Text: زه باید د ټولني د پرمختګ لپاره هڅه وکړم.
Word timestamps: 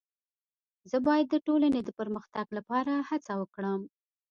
زه 0.91 0.97
باید 1.07 1.25
د 1.29 1.35
ټولني 1.47 1.81
د 1.85 1.89
پرمختګ 1.99 2.47
لپاره 2.57 2.93
هڅه 3.09 3.33
وکړم. 3.41 3.81